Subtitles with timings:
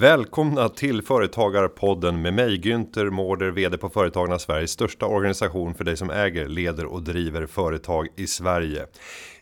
[0.00, 5.96] Välkomna till Företagarpodden med mig Günther Mårder, VD på Företagarna Sveriges största organisation för dig
[5.96, 8.86] som äger, leder och driver företag i Sverige.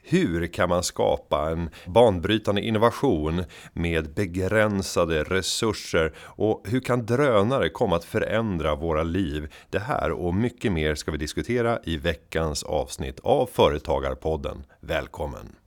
[0.03, 7.97] Hur kan man skapa en banbrytande innovation med begränsade resurser och hur kan drönare komma
[7.97, 9.53] att förändra våra liv?
[9.71, 14.65] Det här och mycket mer ska vi diskutera i veckans avsnitt av Företagarpodden.
[14.81, 15.58] Välkommen!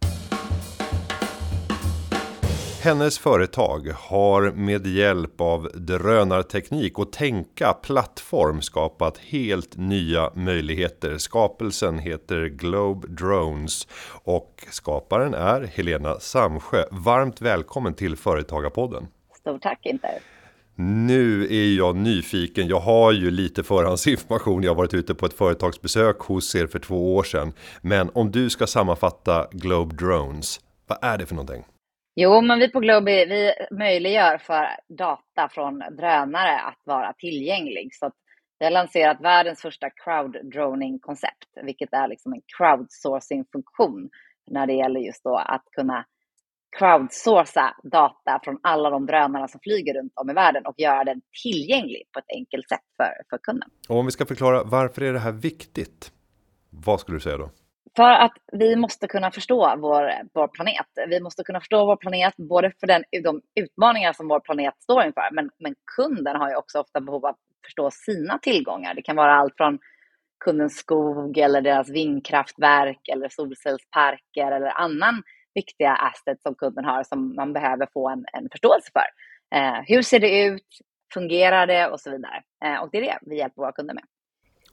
[2.84, 11.17] Hennes företag har med hjälp av drönarteknik och tänka plattform skapat helt nya möjligheter.
[11.17, 13.88] Skapelsen heter Globe Drones
[14.23, 16.84] och skaparen är Helena Samsjö.
[16.91, 19.08] Varmt välkommen till Företagarpodden.
[19.39, 20.08] Stort tack inte.
[20.75, 22.67] Nu är jag nyfiken.
[22.67, 24.63] Jag har ju lite förhandsinformation.
[24.63, 27.53] Jag har varit ute på ett företagsbesök hos er för två år sedan.
[27.81, 31.63] Men om du ska sammanfatta Globe Drones, vad är det för någonting?
[32.16, 34.67] Jo, men vi på Globi, vi möjliggör för
[34.98, 37.90] data från drönare att vara tillgänglig.
[37.94, 38.14] Så att
[38.59, 44.09] vi har lanserat världens första crowd-droning-koncept, vilket är liksom en crowdsourcing-funktion
[44.52, 46.06] när det gäller just då att kunna
[46.78, 51.22] crowdsourca data från alla de drönare som flyger runt om i världen och göra den
[51.44, 53.70] tillgänglig på ett enkelt sätt för, för kunden.
[53.90, 56.12] Och om vi ska förklara varför är det här viktigt?
[56.70, 57.50] Vad skulle du säga då?
[57.96, 60.86] För att vi måste kunna förstå vår, vår planet.
[61.08, 65.04] Vi måste kunna förstå vår planet, både för den, de utmaningar som vår planet står
[65.04, 68.94] inför, men, men kunden har ju också ofta behov av att förstå sina tillgångar.
[68.94, 69.80] Det kan vara allt från
[70.46, 77.36] kundens skog eller deras vindkraftverk eller solcellsparker eller annan viktiga asset som kunden har som
[77.36, 79.08] man behöver få en, en förståelse för.
[79.58, 80.68] Eh, hur ser det ut?
[81.14, 81.88] Fungerar det?
[81.88, 82.44] Och så vidare.
[82.66, 84.04] Eh, och det är det vi hjälper våra kunder med.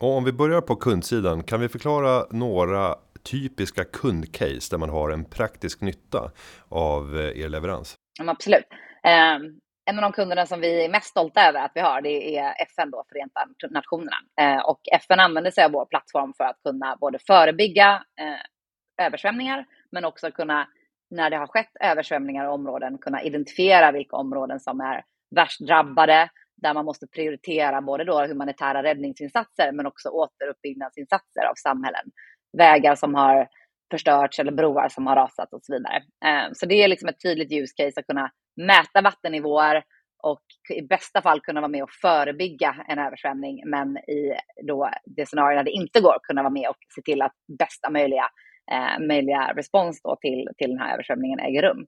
[0.00, 5.10] Och om vi börjar på kundsidan, kan vi förklara några typiska kundcase där man har
[5.10, 6.30] en praktisk nytta
[6.68, 7.94] av eh, er leverans?
[8.20, 8.66] Ja, absolut.
[9.05, 12.36] Um, en av de kunderna som vi är mest stolta över att vi har, det
[12.39, 13.40] är FN då, Förenta
[13.70, 14.17] Nationerna.
[14.40, 19.67] Eh, och FN använder sig av vår plattform för att kunna både förebygga eh, översvämningar,
[19.92, 20.68] men också kunna,
[21.11, 25.05] när det har skett översvämningar i områden, kunna identifiera vilka områden som är
[25.36, 26.28] värst drabbade,
[26.63, 32.11] där man måste prioritera både då humanitära räddningsinsatser, men också återuppbyggnadsinsatser av samhällen
[32.58, 33.48] vägar som har
[33.91, 35.97] förstörts eller broar som har rasat och så vidare.
[35.97, 39.83] Eh, så det är liksom ett tydligt use case att kunna mäta vattennivåer
[40.23, 44.33] och i bästa fall kunna vara med och förebygga en översvämning, men i
[44.68, 47.91] då det scenario där det inte går kunna vara med och se till att bästa
[47.91, 48.24] möjliga,
[48.73, 51.86] eh, möjliga respons då till, till den här översvämningen äger rum.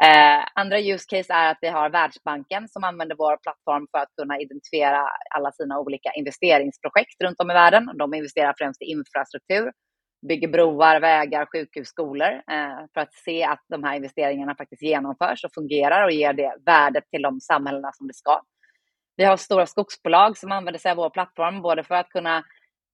[0.00, 4.14] Eh, andra use case är att vi har Världsbanken som använder vår plattform för att
[4.20, 7.90] kunna identifiera alla sina olika investeringsprojekt runt om i världen.
[7.98, 9.72] De investerar främst i infrastruktur
[10.28, 15.44] bygger broar, vägar, sjukhus, skolor eh, för att se att de här investeringarna faktiskt genomförs
[15.44, 18.40] och fungerar och ger det värdet till de samhällena som det ska.
[19.16, 22.44] Vi har stora skogsbolag som använder sig av vår plattform både för att kunna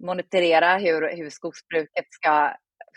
[0.05, 2.53] monitorera hur, hur skogsbruket ska,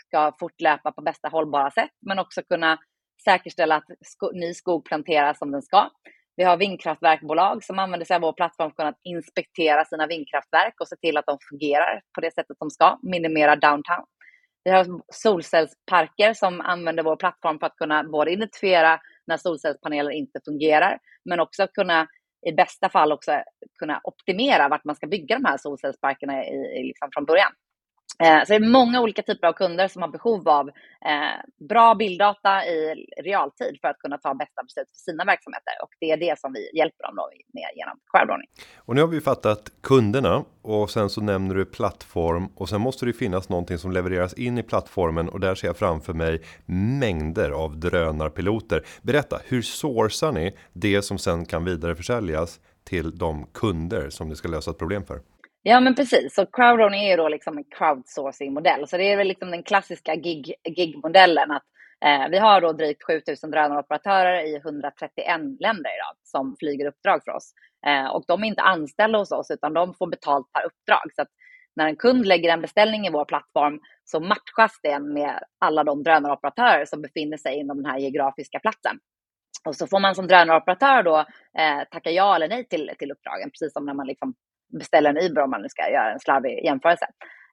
[0.06, 2.78] ska fortlöpa på bästa hållbara sätt, men också kunna
[3.24, 5.90] säkerställa att sko ny skog planteras som den ska.
[6.36, 10.74] Vi har vindkraftverkbolag som använder sig av vår plattform för att kunna inspektera sina vindkraftverk
[10.80, 14.04] och se till att de fungerar på det sättet de ska, minimera downtown.
[14.64, 20.40] Vi har solcellsparker som använder vår plattform för att kunna både identifiera när solcellspaneler inte
[20.44, 22.06] fungerar, men också kunna
[22.46, 23.42] i bästa fall också
[23.78, 27.52] kunna optimera vart man ska bygga de här solcellsparkerna i, i liksom från början.
[28.18, 31.94] Eh, så det är många olika typer av kunder som har behov av eh, bra
[31.94, 35.72] bilddata i realtid för att kunna ta bästa beslut för sina verksamheter.
[35.82, 37.14] Och det är det som vi hjälper dem
[37.52, 38.48] med genom crowdrunning.
[38.76, 43.06] Och nu har vi fattat kunderna och sen så nämner du plattform och sen måste
[43.06, 47.50] det finnas någonting som levereras in i plattformen och där ser jag framför mig mängder
[47.50, 48.86] av drönarpiloter.
[49.02, 54.48] Berätta, hur sourcar ni det som sen kan vidareförsäljas till de kunder som ni ska
[54.48, 55.31] lösa ett problem för?
[55.62, 56.34] Ja, men precis.
[56.34, 58.88] Så crowdrunning är ju då liksom en crowdsourcing-modell.
[58.88, 61.50] Så det är väl liksom den klassiska gig, gig-modellen.
[61.50, 61.62] Att,
[62.04, 67.32] eh, vi har då drygt 7000 drönaroperatörer i 131 länder idag som flyger uppdrag för
[67.32, 67.52] oss.
[67.86, 71.14] Eh, och de är inte anställda hos oss, utan de får betalt per uppdrag.
[71.16, 71.28] Så att
[71.76, 76.02] när en kund lägger en beställning i vår plattform så matchas den med alla de
[76.02, 78.98] drönaroperatörer som befinner sig inom den här geografiska platsen.
[79.64, 81.18] Och så får man som drönaroperatör då
[81.58, 84.34] eh, tacka ja eller nej till, till uppdragen, precis som när man liksom
[84.78, 87.06] beställa en Uber om man nu ska göra en slarvig jämförelse.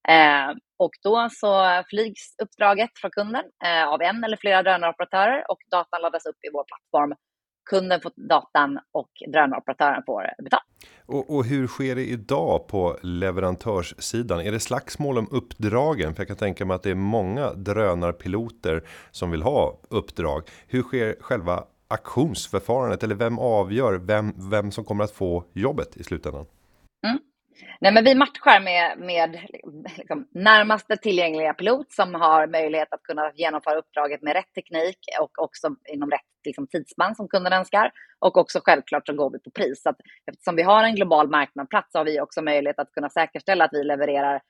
[0.07, 5.60] Eh, och då så flygs uppdraget från kunden eh, av en eller flera drönaroperatörer och
[5.71, 7.13] datan laddas upp i vår plattform.
[7.69, 10.63] Kunden får datan och drönaroperatören får betalt.
[11.06, 14.39] Och, och, hur sker det idag på leverantörssidan?
[14.39, 16.16] Är det slagsmål om uppdragen?
[16.16, 20.44] För jag kan tänka mig att det är många drönarpiloter som vill ha uppdrag.
[20.68, 26.04] Hur sker själva auktionsförfarandet eller vem avgör vem, vem som kommer att få jobbet i
[26.04, 26.45] slutändan?
[27.07, 27.19] Mm.
[27.81, 29.40] Nej, men vi matchar med, med
[29.98, 35.44] liksom, närmaste tillgängliga pilot som har möjlighet att kunna genomföra uppdraget med rätt teknik och
[35.44, 37.92] också inom rätt liksom, tidsspann som kunden önskar.
[38.19, 39.81] Och också självklart så går vi på pris.
[39.81, 39.98] Så att,
[40.31, 43.74] eftersom vi har en global marknadsplats så har vi också möjlighet att kunna säkerställa att
[43.74, 44.42] vi levererar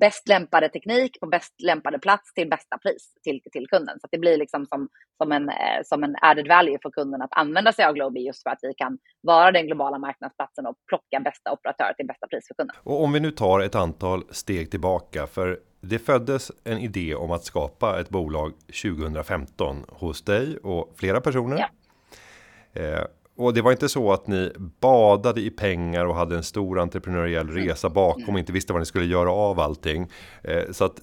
[0.00, 4.00] bäst lämpade teknik på bäst lämpade plats till bästa pris till, till kunden.
[4.00, 4.88] Så det blir liksom som,
[5.22, 8.42] som, en, eh, som en added value för kunden att använda sig av Globi just
[8.42, 12.46] för att vi kan vara den globala marknadsplatsen och plocka bästa operatörer till bästa pris
[12.48, 12.76] för kunden.
[12.82, 17.30] Och om vi nu tar ett antal steg tillbaka för det föddes en idé om
[17.30, 18.52] att skapa ett bolag
[18.82, 21.58] 2015 hos dig och flera personer.
[21.58, 21.68] Ja.
[23.38, 26.78] Eh, och det var inte så att ni badade i pengar och hade en stor
[26.78, 30.10] entreprenöriell resa bakom och inte visste vad ni skulle göra av allting.
[30.42, 31.00] Eh, så att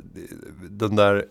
[0.69, 1.25] den där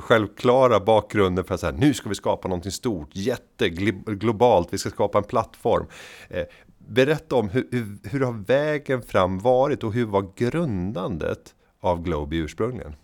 [0.00, 5.18] självklara bakgrunden för att säga nu ska vi skapa någonting stort, jätteglobalt, vi ska skapa
[5.18, 5.86] en plattform.
[6.28, 6.44] Eh,
[6.78, 12.36] berätta om hur, hur, hur har vägen fram varit och hur var grundandet av Globi
[12.36, 12.94] ursprungligen?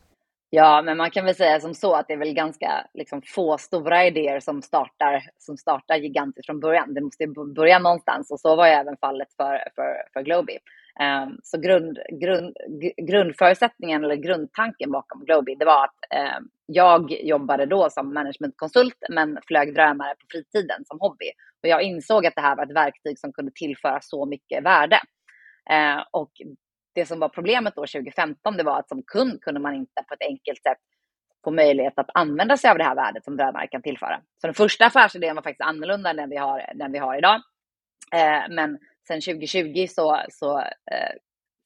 [0.57, 3.59] Ja, men man kan väl säga som så att det är väl ganska liksom, få
[3.59, 6.95] stora idéer som startar, som startar gigantiskt från början.
[6.95, 10.53] Det måste börja någonstans och så var ju även fallet för, för, för Globi.
[11.01, 12.57] Um, ehm, så grund, grund,
[12.97, 19.39] grundförutsättningen eller grundtanken bakom Globi, det var att um, jag jobbade då som managementkonsult men
[19.47, 21.31] flög drönare på fritiden som hobby.
[21.63, 25.01] Och jag insåg att det här var ett verktyg som kunde tillföra så mycket värde.
[25.73, 26.33] Uh, och
[26.95, 30.15] det som var problemet då 2015, det var att som kund kunde man inte på
[30.15, 30.79] ett enkelt sätt
[31.45, 34.21] få möjlighet att använda sig av det här värdet som drönare kan tillföra.
[34.41, 37.43] Så den första affärsidén var faktiskt annorlunda än den vi har, den vi har idag.
[38.13, 41.15] Eh, men sen 2020 så, så eh,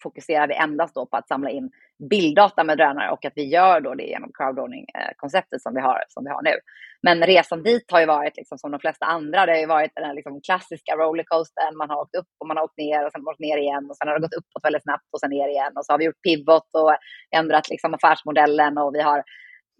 [0.02, 1.70] fokuserar vi endast då på att samla in
[2.11, 6.25] bilddata med drönare och att vi gör då det genom crowdowning-konceptet som vi har, som
[6.25, 6.55] vi har nu.
[7.03, 9.47] Men resan dit har ju varit liksom som de flesta andra.
[9.47, 11.77] Det har ju varit den liksom klassiska rollercoastern.
[11.77, 13.97] Man har åkt upp och man har åkt ner och sen åkt ner igen och
[13.97, 16.05] sen har det gått uppåt väldigt snabbt och sen ner igen och så har vi
[16.05, 16.97] gjort pivot och
[17.37, 19.23] ändrat liksom affärsmodellen och vi har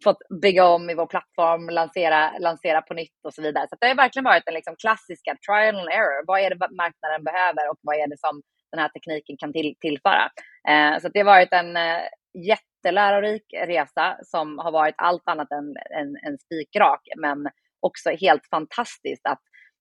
[0.05, 3.67] fått bygga om i vår plattform, lansera, lansera på nytt och så vidare.
[3.69, 6.21] Så det har verkligen varit den liksom klassiska trial and error.
[6.27, 9.75] Vad är det marknaden behöver och vad är det som den här tekniken kan till,
[9.81, 10.31] tillföra.
[10.69, 12.01] Eh, så det har varit en eh,
[12.35, 17.49] jättelärorik resa som har varit allt annat än, än, än spikrak, men
[17.81, 19.41] också helt fantastiskt att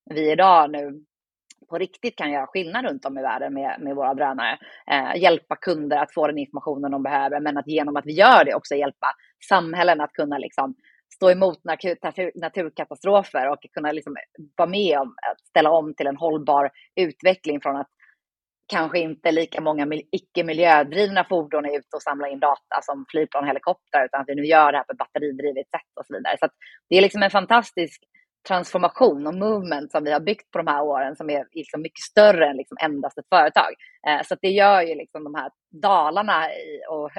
[0.10, 1.04] vi idag nu
[1.70, 4.58] på riktigt kan göra skillnad runt om i världen med, med våra drönare.
[4.92, 8.46] Eh, hjälpa kunder att få den informationen de behöver, men att genom att vi gör
[8.46, 9.08] det också hjälpa
[9.50, 10.76] samhällen att kunna liksom
[11.16, 11.60] stå emot
[12.36, 14.16] naturkatastrofer och kunna liksom
[14.56, 17.90] vara med om att ställa om till en hållbar utveckling från att
[18.68, 23.44] kanske inte lika många icke miljödrivna fordon är ute och samlar in data som flygplan
[23.44, 26.38] och helikoptrar, utan att vi nu gör det här på batteridrivet sätt och så vidare.
[26.40, 26.48] Så
[26.90, 28.04] det är liksom en fantastisk
[28.48, 32.00] transformation och movement som vi har byggt på de här åren som är liksom mycket
[32.00, 33.74] större än liksom endast ett företag.
[34.08, 35.50] Eh, så det gör ju liksom de här
[35.82, 37.12] dalarna i, och,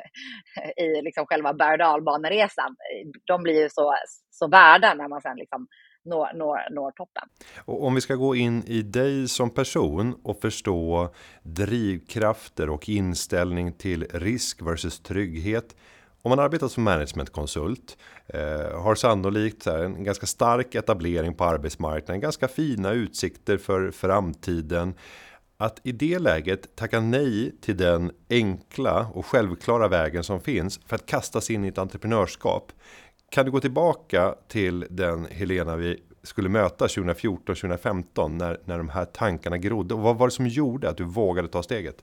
[0.85, 2.77] i liksom själva berg och dalbaneresan,
[3.25, 3.95] de blir ju så,
[4.31, 5.67] så värda när man sen liksom
[6.09, 7.31] når, når, når toppen.
[7.65, 11.09] Och om vi ska gå in i dig som person och förstå
[11.43, 15.77] drivkrafter och inställning till risk versus trygghet.
[16.23, 17.97] Om man arbetar som managementkonsult
[18.27, 24.95] eh, har sannolikt här, en ganska stark etablering på arbetsmarknaden, ganska fina utsikter för framtiden.
[25.57, 30.97] Att i det läget tacka nej till den enkla och självklara vägen som finns för
[30.97, 32.73] att kasta sig in i ett entreprenörskap
[33.31, 39.05] kan du gå tillbaka till den Helena vi skulle möta 2014-2015 när, när de här
[39.05, 39.95] tankarna grodde?
[39.95, 41.97] Och vad var det som gjorde att du vågade ta steget?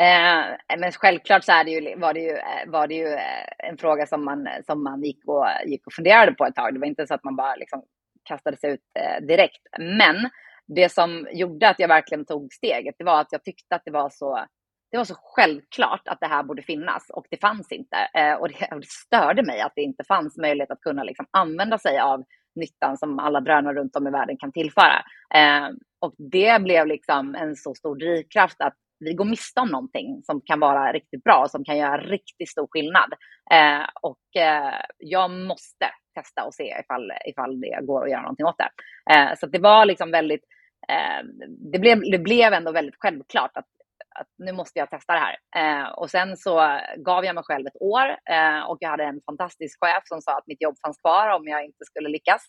[0.00, 3.68] Eh, men självklart så är det ju, var, det ju, eh, var det ju eh,
[3.68, 6.74] en fråga som man, som man gick, och, gick och funderade på ett tag.
[6.74, 7.82] Det var inte så att man bara liksom
[8.24, 9.60] kastade sig ut eh, direkt.
[9.78, 10.30] Men
[10.66, 13.90] det som gjorde att jag verkligen tog steget, det var att jag tyckte att det
[13.90, 14.44] var så
[14.90, 17.96] det var så självklart att det här borde finnas och det fanns inte.
[18.14, 21.26] Eh, och, det, och, det, störde mig att det inte fanns möjlighet att kunna liksom
[21.30, 25.02] använda sig av nyttan som alla drönare runt om i världen kan tillföra.
[25.34, 25.68] Eh,
[26.00, 30.40] och det blev liksom en så stor drivkraft att vi går miste om någonting som
[30.40, 33.12] kan vara riktigt bra och som kan göra riktigt stor skillnad.
[33.52, 38.46] Eh, och eh, jag måste testa och se ifall, ifall det går att göra någonting
[38.46, 38.70] åt det.
[39.14, 40.44] Eh, så det var liksom väldigt
[40.88, 41.26] eh,
[41.72, 43.68] det blev, det blev ändå väldigt självklart att
[44.14, 45.36] att nu måste jag testa det här.
[45.56, 49.20] Eh, och sen så gav jag mig själv ett år eh, och jag hade en
[49.26, 52.42] fantastisk chef som sa att mitt jobb fanns kvar om jag inte skulle lyckas.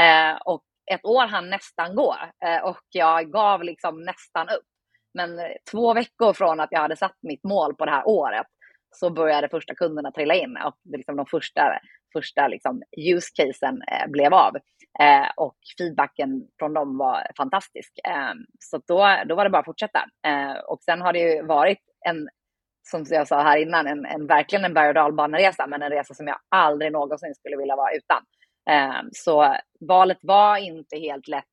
[0.00, 2.16] Eh, och ett år hann nästan gå
[2.46, 4.66] eh, och jag gav liksom nästan upp.
[5.14, 5.40] Men
[5.70, 8.46] två veckor från att jag hade satt mitt mål på det här året
[8.90, 11.80] så började första kunderna trilla in och liksom de första
[12.18, 12.82] första liksom,
[13.14, 14.56] use casen eh, blev av.
[15.00, 17.92] Eh, och feedbacken från dem var fantastisk.
[18.08, 20.04] Eh, så då, då var det bara att fortsätta.
[20.26, 22.28] Eh, och sen har det ju varit en,
[22.90, 26.14] som jag sa här innan, en, en verkligen en berg och dalbaneresa, men en resa
[26.14, 28.22] som jag aldrig någonsin skulle vilja vara utan.
[28.70, 31.44] Eh, så valet var inte helt lätt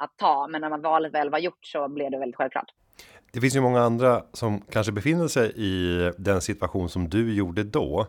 [0.00, 2.72] att ta, men när valet väl var gjort så blev det väldigt självklart.
[3.32, 7.64] Det finns ju många andra som kanske befinner sig i den situation som du gjorde
[7.64, 8.06] då.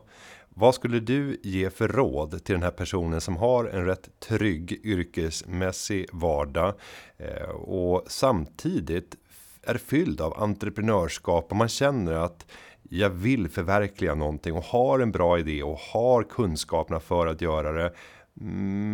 [0.60, 4.82] Vad skulle du ge för råd till den här personen som har en rätt trygg
[4.84, 6.74] yrkesmässig vardag
[7.18, 9.16] eh, och samtidigt
[9.64, 12.52] är fylld av entreprenörskap och man känner att
[12.90, 17.72] jag vill förverkliga någonting och har en bra idé och har kunskaperna för att göra
[17.72, 17.94] det.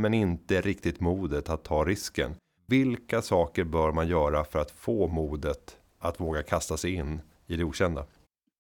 [0.02, 2.36] Men inte riktigt modet att ta risken.
[2.66, 7.56] Vilka saker bör man göra för att få modet att våga kasta sig in i
[7.56, 8.06] det okända?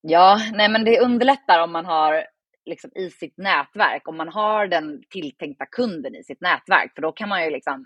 [0.01, 2.34] Ja, nej men det underlättar om man har
[2.65, 7.11] liksom i sitt nätverk, om man har den tilltänkta kunden i sitt nätverk, för då
[7.11, 7.85] kan man ju liksom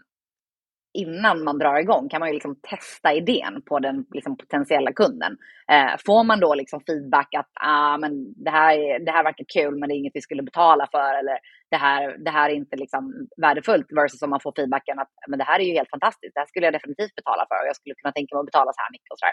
[0.93, 5.38] innan man drar igång kan man ju liksom testa idén på den liksom potentiella kunden.
[5.71, 9.79] Eh, får man då liksom feedback att ah, men det, här, det här verkar kul
[9.79, 11.38] men det är inget vi skulle betala för eller
[11.71, 15.39] det här, det här är inte liksom värdefullt versus om man får feedbacken att men
[15.39, 17.75] det här är ju helt fantastiskt, det här skulle jag definitivt betala för och jag
[17.75, 19.25] skulle kunna tänka mig att betala så här mycket och så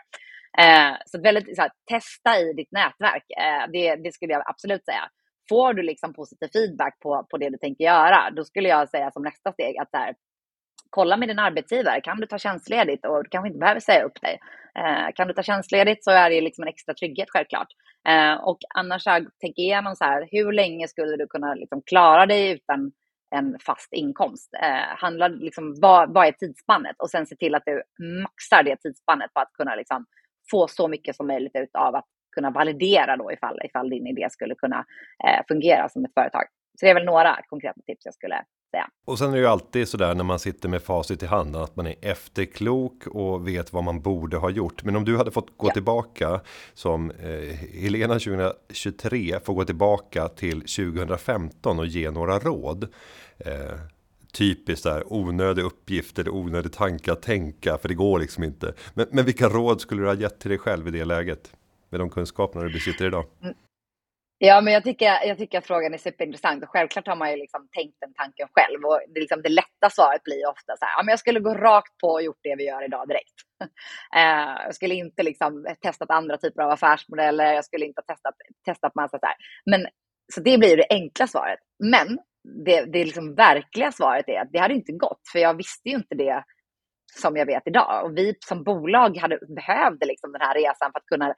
[0.64, 4.84] Eh, så väldigt så här, testa i ditt nätverk, eh, det, det skulle jag absolut
[4.84, 5.04] säga.
[5.48, 9.10] Får du liksom positiv feedback på, på det du tänker göra, då skulle jag säga
[9.10, 10.14] som nästa steg att så här,
[10.90, 12.00] kolla med din arbetsgivare.
[12.00, 14.38] Kan du ta tjänstledigt och du kanske inte behöver säga upp dig.
[14.78, 17.68] Eh, kan du ta tjänstledigt så är det liksom en extra trygghet självklart.
[18.08, 19.04] Eh, och annars
[19.40, 22.92] tänk igenom så här, hur länge skulle du kunna liksom klara dig utan
[23.36, 24.54] en fast inkomst?
[24.62, 26.96] Eh, handlar liksom, vad, vad är tidsspannet?
[26.98, 27.82] Och sen se till att du
[28.22, 30.06] maxar det tidsspannet för att kunna liksom
[30.50, 32.06] få så mycket som möjligt ut av att
[32.36, 34.84] kunna validera då ifall, ifall din idé skulle kunna
[35.24, 36.44] eh, fungera som ett företag.
[36.80, 38.36] Så det är väl några konkreta tips jag skulle
[38.70, 38.88] säga.
[39.06, 41.62] Och sen är det ju alltid så där när man sitter med facit i handen
[41.62, 44.84] att man är efterklok och vet vad man borde ha gjort.
[44.84, 45.72] Men om du hade fått gå ja.
[45.72, 46.40] tillbaka
[46.74, 52.88] som eh, Helena 2023 får gå tillbaka till 2015 och ge några råd.
[53.38, 53.78] Eh,
[54.32, 58.74] typiskt där onödig uppgift eller onödig tanke att tänka för det går liksom inte.
[58.94, 61.52] Men, men vilka råd skulle du ha gett till dig själv i det läget?
[61.90, 63.24] Med de kunskaperna du besitter idag?
[63.42, 63.54] Mm.
[64.38, 67.36] Ja, men jag tycker, jag tycker att frågan är superintressant och självklart har man ju
[67.36, 70.92] liksom tänkt den tanken själv och det, liksom det lätta svaret blir ofta så här,
[70.96, 73.34] ja, men jag skulle gå rakt på och gjort det vi gör idag direkt.
[74.16, 78.34] eh, jag skulle inte liksom testat andra typer av affärsmodeller, jag skulle inte ha testat,
[78.64, 79.36] testat massa så här.
[79.70, 79.86] Men
[80.34, 81.58] så det blir det enkla svaret.
[81.84, 82.18] Men
[82.64, 85.94] det, det liksom verkliga svaret är att det hade inte gått, för jag visste ju
[85.96, 86.44] inte det
[87.20, 88.04] som jag vet idag.
[88.04, 91.34] Och vi som bolag hade, behövde liksom den här resan för att kunna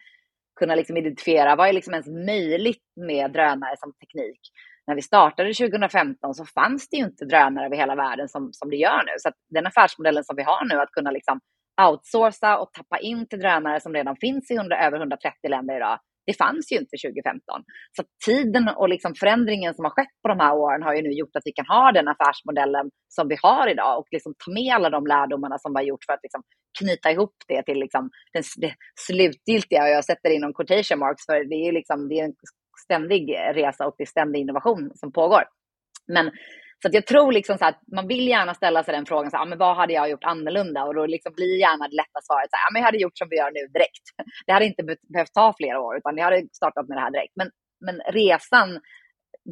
[0.58, 4.40] kunna liksom identifiera vad är liksom ens möjligt med drönare som teknik.
[4.86, 8.70] När vi startade 2015 så fanns det ju inte drönare över hela världen som, som
[8.70, 9.12] det gör nu.
[9.18, 11.40] Så den affärsmodellen som vi har nu, att kunna liksom
[11.80, 15.98] outsourca och tappa in till drönare som redan finns i 100, över 130 länder idag,
[16.28, 17.62] det fanns ju inte 2015.
[17.96, 21.12] Så tiden och liksom förändringen som har skett på de här åren har ju nu
[21.20, 24.74] gjort att vi kan ha den affärsmodellen som vi har idag och liksom ta med
[24.74, 26.42] alla de lärdomarna som vi har gjort för att liksom
[26.78, 28.74] knyta ihop det till liksom den, det
[29.06, 32.36] slutgiltiga, och jag sätter inom quotation marks, för det är, liksom, det är en
[32.84, 33.22] ständig
[33.60, 35.44] resa och det är ständig innovation som pågår.
[36.06, 36.30] Men
[36.82, 39.36] så att jag tror liksom så att man vill gärna ställa sig den frågan, så
[39.36, 40.84] här, men vad hade jag gjort annorlunda?
[40.84, 43.28] Och då liksom blir gärna det lätta svaret, så här, men jag hade gjort som
[43.30, 44.04] vi gör nu direkt.
[44.46, 44.82] Det hade inte
[45.12, 47.32] behövt ta flera år, utan jag hade startat med det här direkt.
[47.36, 48.80] Men, men resan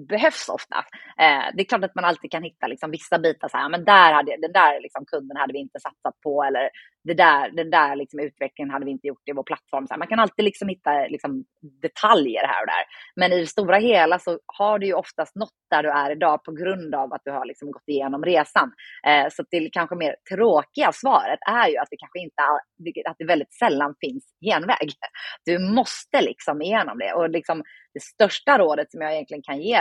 [0.09, 0.77] behövs ofta.
[1.19, 3.85] Eh, det är klart att man alltid kan hitta liksom vissa bitar, så här, men
[3.85, 6.71] där hade, den där liksom kunden hade vi inte satsat på eller
[7.07, 9.87] det där, den där liksom utvecklingen hade vi inte gjort i vår plattform.
[9.87, 11.45] Så här, man kan alltid liksom hitta liksom
[11.83, 12.85] detaljer här och där.
[13.17, 16.45] Men i det stora hela så har du ju oftast nått där du är idag
[16.45, 18.73] på grund av att du har liksom gått igenom resan.
[19.07, 22.43] Eh, så det kanske mer tråkiga svaret är ju att det kanske inte
[23.09, 24.91] att det väldigt sällan finns genväg.
[25.45, 27.63] Du måste liksom igenom det och liksom
[27.97, 29.81] det största rådet som jag egentligen kan ge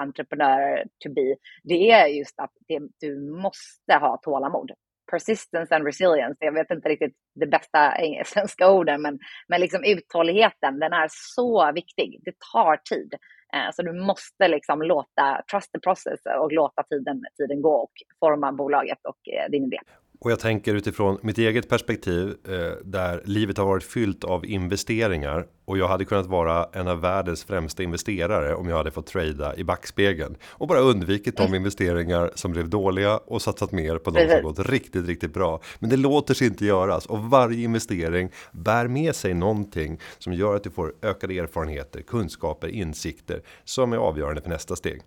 [0.00, 4.70] entreprenörer to be, det är just att det, du måste ha tålamod.
[5.10, 10.78] Persistence and resilience, jag vet inte riktigt det bästa svenska orden, men, men liksom uthålligheten,
[10.78, 12.20] den är så viktig.
[12.24, 13.14] Det tar tid.
[13.54, 17.92] Eh, så du måste liksom låta, trust the process och låta tiden, tiden gå och
[18.20, 19.78] forma bolaget och eh, din idé.
[20.20, 25.46] Och jag tänker utifrån mitt eget perspektiv eh, där livet har varit fyllt av investeringar
[25.64, 29.56] och jag hade kunnat vara en av världens främsta investerare om jag hade fått trada
[29.56, 31.54] i backspegeln och bara undvikit de mm.
[31.54, 35.60] investeringar som blev dåliga och satsat mer på de som gått riktigt, riktigt bra.
[35.78, 40.56] Men det låter sig inte göras och varje investering bär med sig någonting som gör
[40.56, 45.02] att du får ökade erfarenheter, kunskaper, insikter som är avgörande för nästa steg.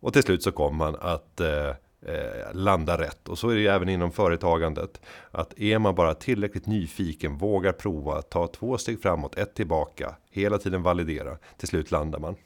[0.00, 1.74] Och till slut så kommer man att eh,
[2.06, 3.28] eh, landa rätt.
[3.28, 5.00] Och så är det ju även inom företagandet.
[5.30, 10.58] Att är man bara tillräckligt nyfiken, vågar prova, ta två steg framåt, ett tillbaka, hela
[10.58, 12.36] tiden validera, till slut landar man.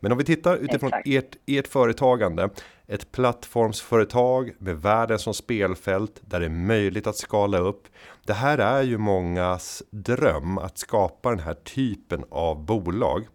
[0.00, 2.50] Men om vi tittar utifrån ert, ert företagande,
[2.86, 7.88] ett plattformsföretag med världen som spelfält där det är möjligt att skala upp.
[8.26, 13.26] Det här är ju mångas dröm att skapa den här typen av bolag.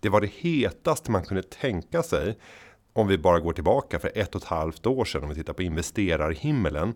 [0.00, 2.38] Det var det hetaste man kunde tänka sig
[2.92, 5.52] om vi bara går tillbaka för ett och ett halvt år sedan om vi tittar
[5.52, 6.94] på investerarhimmelen.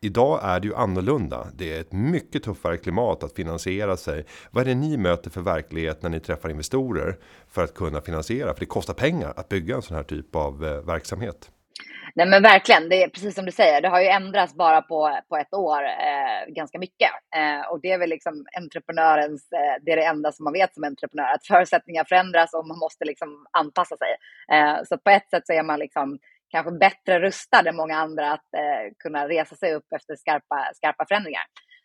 [0.00, 1.46] Idag är det ju annorlunda.
[1.56, 4.24] Det är ett mycket tuffare klimat att finansiera sig.
[4.50, 8.54] Vad är det ni möter för verklighet när ni träffar investorer för att kunna finansiera?
[8.54, 11.50] För det kostar pengar att bygga en sån här typ av eh, verksamhet.
[12.14, 15.18] Nej men verkligen, det är precis som du säger, det har ju ändrats bara på,
[15.28, 17.10] på ett år eh, ganska mycket.
[17.36, 20.74] Eh, och det är väl liksom entreprenörens, eh, det är det enda som man vet
[20.74, 24.16] som entreprenör, att förutsättningar förändras och man måste liksom anpassa sig.
[24.52, 26.18] Eh, så på ett sätt så är man liksom
[26.50, 31.04] kanske bättre rustad än många andra att eh, kunna resa sig upp efter skarpa, skarpa
[31.08, 31.42] förändringar.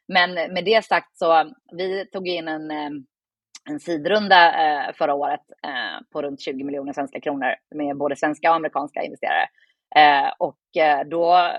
[0.07, 2.89] Men med det sagt så, vi tog in en eh,
[3.69, 8.49] en sidrunda eh, förra året eh, på runt 20 miljoner svenska kronor med både svenska
[8.49, 9.47] och amerikanska investerare.
[9.95, 11.51] Eh, och eh, då,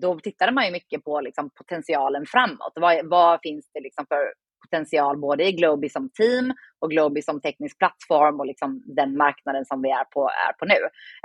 [0.00, 2.72] då tittade man ju mycket på liksom, potentialen framåt.
[2.74, 4.32] Vad, vad finns det liksom för
[4.66, 9.64] potential både i Globi som team och Globi som teknisk plattform och liksom den marknaden
[9.64, 10.80] som vi är på, är på nu.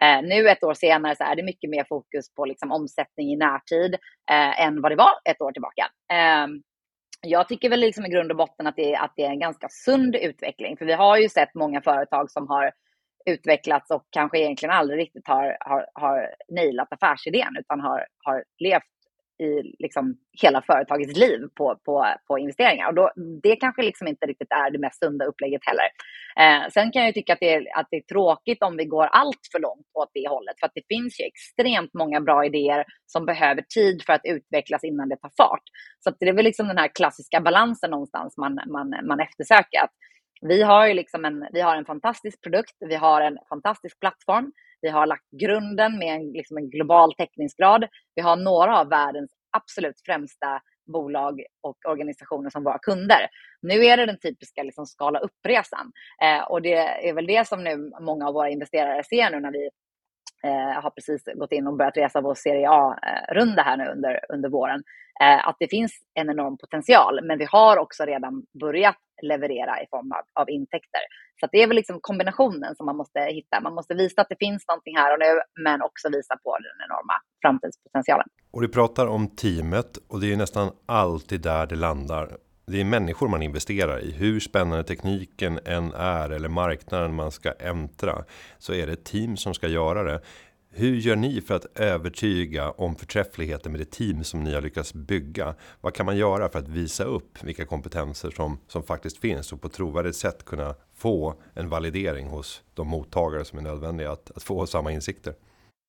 [0.06, 3.36] Eh, nu ett år senare så är det mycket mer fokus på liksom omsättning i
[3.36, 3.94] närtid
[4.32, 5.88] eh, än vad det var ett år tillbaka.
[6.14, 6.48] Eh,
[7.28, 9.68] jag tycker väl liksom i grund och botten att det, att det är en ganska
[9.70, 12.72] sund utveckling, för vi har ju sett många företag som har
[13.26, 18.84] utvecklats och kanske egentligen aldrig riktigt har, har, har nailat affärsidén utan har, har levt
[19.42, 22.88] i liksom hela företagets liv på, på, på investeringar.
[22.88, 23.12] Och då,
[23.44, 25.90] det kanske liksom inte riktigt är det mest sunda upplägget heller.
[26.42, 29.06] Eh, sen kan jag tycka att det, är, att det är tråkigt om vi går
[29.06, 30.56] allt för långt åt det hållet.
[30.60, 34.84] För att det finns ju extremt många bra idéer som behöver tid för att utvecklas
[34.84, 35.64] innan det tar fart.
[36.00, 39.80] Så det är väl liksom den här klassiska balansen någonstans man, man, man eftersöker.
[39.84, 39.96] Att
[40.42, 44.52] vi har ju liksom en, vi har en fantastisk produkt, vi har en fantastisk plattform,
[44.82, 47.88] vi har lagt grunden med en, liksom en global täckningsgrad.
[48.16, 50.62] Vi har några av världens absolut främsta
[50.94, 53.28] bolag och organisationer som våra kunder.
[53.62, 55.92] Nu är det den typiska liksom skala upp-resan
[56.24, 56.76] eh, och det
[57.08, 59.70] är väl det som nu många av våra investerare ser nu när vi
[60.50, 64.20] jag har precis gått in och börjat resa vår Serie A-runda eh, här nu under,
[64.34, 64.84] under våren.
[65.22, 69.86] Eh, att det finns en enorm potential, men vi har också redan börjat leverera i
[69.90, 71.02] form av, av intäkter.
[71.40, 73.62] Så det är väl liksom kombinationen som man måste hitta.
[73.62, 76.88] Man måste visa att det finns någonting här och nu, men också visa på den
[76.88, 78.28] enorma framtidspotentialen.
[78.52, 82.86] Och du pratar om teamet och det är nästan alltid där det landar det är
[82.86, 84.12] människor man investerar i.
[84.12, 88.26] Hur spännande tekniken än är eller marknaden man ska äntra
[88.58, 90.22] så är det ett team som ska göra det.
[90.74, 94.94] Hur gör ni för att övertyga om förträffligheten med det team som ni har lyckats
[94.94, 95.56] bygga?
[95.82, 99.62] Vad kan man göra för att visa upp vilka kompetenser som, som faktiskt finns och
[99.62, 104.44] på trovärdigt sätt kunna få en validering hos de mottagare som är nödvändiga att, att
[104.44, 105.34] få samma insikter?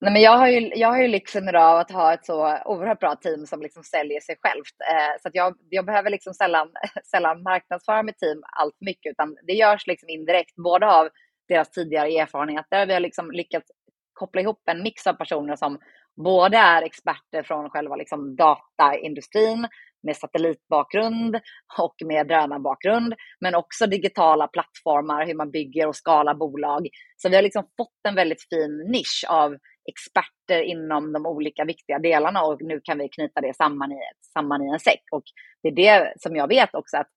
[0.03, 2.57] Nej, men jag har ju, jag har ju liksom lyxen idag att ha ett så
[2.65, 4.75] oerhört bra team som liksom säljer sig självt.
[4.91, 6.69] Eh, så att jag, jag behöver liksom sällan,
[7.11, 11.09] sällan marknadsföra mitt team allt mycket, utan det görs liksom indirekt, både av
[11.47, 12.85] deras tidigare erfarenheter.
[12.85, 13.71] Vi har liksom lyckats
[14.13, 15.79] koppla ihop en mix av personer som
[16.23, 19.67] både är experter från själva liksom dataindustrin
[20.03, 21.35] med satellitbakgrund
[21.79, 26.87] och med drönarbakgrund, men också digitala plattformar, hur man bygger och skalar bolag.
[27.17, 31.99] Så vi har liksom fått en väldigt fin nisch av experter inom de olika viktiga
[31.99, 33.99] delarna och nu kan vi knyta det samman i,
[34.33, 35.03] samman i en säck.
[35.11, 35.23] Och
[35.63, 37.09] det är det som jag vet också att,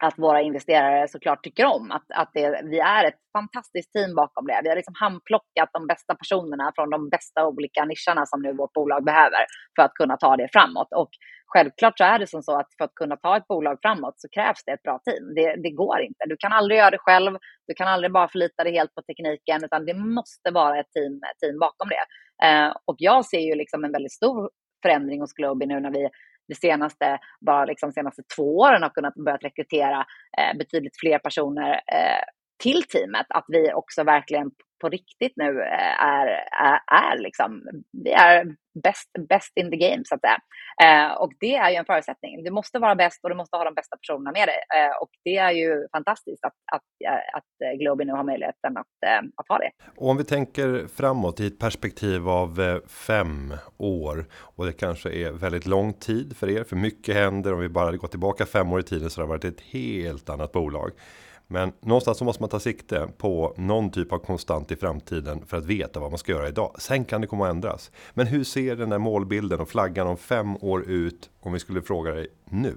[0.00, 1.90] att våra investerare såklart tycker om.
[1.90, 4.60] Att, att det, vi är ett fantastiskt team bakom det.
[4.62, 8.72] Vi har liksom handplockat de bästa personerna från de bästa olika nischerna som nu vårt
[8.72, 9.42] bolag behöver
[9.76, 10.88] för att kunna ta det framåt.
[10.96, 11.10] Och
[11.46, 14.28] självklart så är det som så att för att kunna ta ett bolag framåt så
[14.28, 15.34] krävs det ett bra team.
[15.34, 16.24] Det, det går inte.
[16.26, 17.32] Du kan aldrig göra det själv.
[17.66, 21.20] Du kan aldrig bara förlita dig helt på tekniken, utan det måste vara ett team,
[21.40, 22.04] team bakom det.
[22.46, 24.50] Eh, och jag ser ju liksom en väldigt stor
[24.82, 26.08] förändring hos Globi nu när vi
[26.52, 30.06] de senaste, bara liksom senaste två åren har kunnat börja rekrytera
[30.38, 32.22] eh, betydligt fler personer eh,
[32.62, 33.26] till teamet.
[33.28, 34.50] Att vi också verkligen
[34.82, 36.26] på riktigt nu eh, är,
[36.68, 37.62] är, är liksom,
[38.04, 40.38] vi är best, best in the game så att säga.
[40.84, 42.44] Eh, och det är ju en förutsättning.
[42.44, 44.60] Du måste vara bäst och du måste ha de bästa personerna med dig.
[44.76, 48.76] Eh, och det är ju fantastiskt att, att, eh, att eh, Globi nu har möjligheten
[48.76, 49.70] att, eh, att ha det.
[49.96, 54.24] Och om vi tänker framåt i ett perspektiv av fem år
[54.56, 57.52] och det kanske är väldigt lång tid för er, för mycket händer.
[57.52, 60.28] Om vi bara går tillbaka fem år i tiden så har det varit ett helt
[60.28, 60.90] annat bolag.
[61.52, 65.56] Men någonstans så måste man ta sikte på någon typ av konstant i framtiden för
[65.56, 66.74] att veta vad man ska göra idag.
[66.78, 67.90] Sen kan det komma att ändras.
[68.14, 71.82] Men hur ser den där målbilden och flaggan om fem år ut om vi skulle
[71.82, 72.76] fråga dig nu?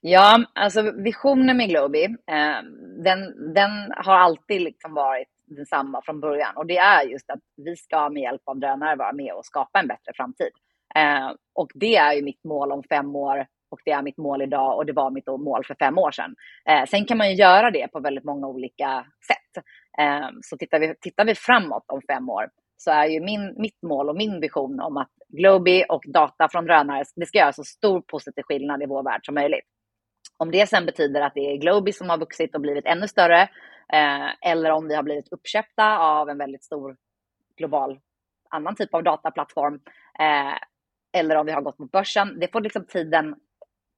[0.00, 2.62] Ja, alltså visionen med Globi, eh,
[3.04, 7.76] den, den har alltid liksom varit densamma från början och det är just att vi
[7.76, 10.50] ska med hjälp av drönare vara med och skapa en bättre framtid.
[10.94, 14.42] Eh, och det är ju mitt mål om fem år och det är mitt mål
[14.42, 16.34] idag och det var mitt mål för fem år sedan.
[16.68, 19.64] Eh, sen kan man ju göra det på väldigt många olika sätt.
[19.98, 23.82] Eh, så tittar vi, tittar vi framåt om fem år så är ju min, mitt
[23.82, 27.64] mål och min vision om att Globi och data från drönare, det ska göra så
[27.64, 29.64] stor positiv skillnad i vår värld som möjligt.
[30.38, 33.42] Om det sen betyder att det är Globi som har vuxit och blivit ännu större,
[33.92, 36.96] eh, eller om vi har blivit uppköpta av en väldigt stor
[37.56, 37.98] global
[38.50, 39.74] annan typ av dataplattform,
[40.18, 40.54] eh,
[41.20, 43.34] eller om vi har gått mot börsen, det får liksom tiden,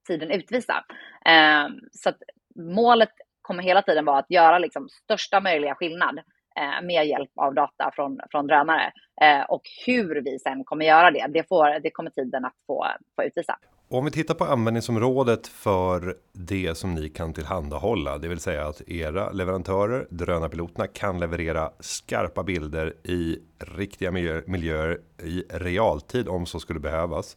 [0.09, 0.85] tiden utvisa.
[1.25, 2.23] Eh, så att
[2.57, 6.18] målet kommer hela tiden vara att göra liksom största möjliga skillnad
[6.57, 8.92] eh, med hjälp av data från, från drönare.
[9.21, 12.87] Eh, och hur vi sen kommer göra det, det, får, det kommer tiden att få,
[13.16, 13.59] få utvisa.
[13.90, 18.88] Om vi tittar på användningsområdet för det som ni kan tillhandahålla, det vill säga att
[18.88, 24.11] era leverantörer, drönarpiloterna kan leverera skarpa bilder i riktiga
[24.47, 27.37] miljöer i realtid om så skulle behövas.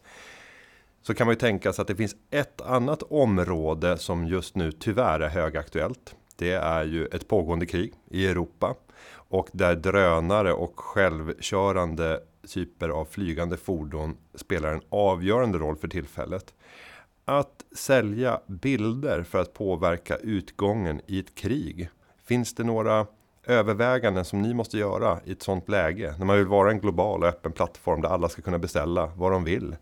[1.02, 4.72] Så kan man ju tänka sig att det finns ett annat område som just nu
[4.72, 6.16] tyvärr är högaktuellt.
[6.36, 8.74] Det är ju ett pågående krig i Europa
[9.14, 12.20] och där drönare och självkörande
[12.54, 16.54] typer av flygande fordon spelar en avgörande roll för tillfället.
[17.24, 21.88] Att sälja bilder för att påverka utgången i ett krig.
[22.24, 23.06] Finns det några
[23.46, 26.14] överväganden som ni måste göra i ett sånt läge?
[26.18, 29.32] När man vill vara en global och öppen plattform där alla ska kunna beställa vad
[29.32, 29.76] de vill.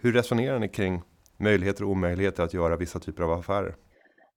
[0.00, 1.02] Hur resonerar ni kring
[1.36, 3.74] möjligheter och omöjligheter att göra vissa typer av affärer?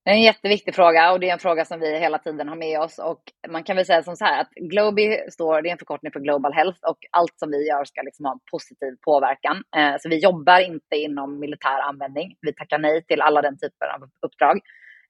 [0.04, 2.56] Det är en jätteviktig fråga och det är en fråga som vi hela tiden har
[2.56, 3.00] med oss.
[3.00, 6.12] Och man kan väl säga som så här att Globi står, det är en förkortning
[6.12, 9.64] för Global Health och allt som vi gör ska liksom ha en positiv påverkan.
[9.78, 12.36] Eh, så vi jobbar inte inom militär användning.
[12.42, 14.58] Vi tackar nej till alla den typen av uppdrag.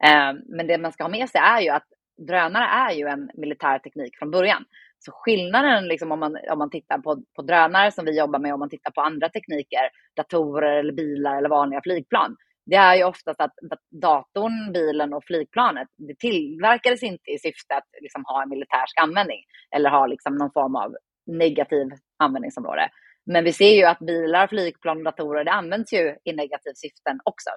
[0.03, 1.87] Eh, men det man ska ha med sig är ju att
[2.27, 4.65] drönare är ju en militär teknik från början.
[5.05, 8.53] Så skillnaden liksom om, man, om man tittar på, på drönare som vi jobbar med,
[8.53, 12.35] om man tittar på andra tekniker, datorer eller bilar eller vanliga flygplan,
[12.65, 13.53] det är ju oftast att
[14.01, 19.39] datorn, bilen och flygplanet, det tillverkades inte i syfte att liksom ha en militärsk användning
[19.75, 21.87] eller ha liksom någon form av negativ
[22.17, 22.89] användningsområde.
[23.25, 27.19] Men vi ser ju att bilar, flygplan och datorer, det används ju i negativ syften
[27.23, 27.49] också.